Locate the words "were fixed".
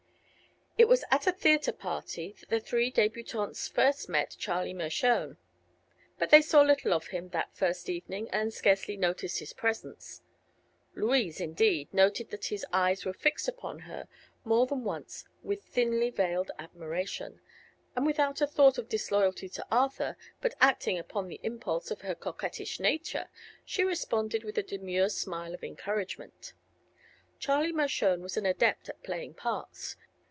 13.05-13.47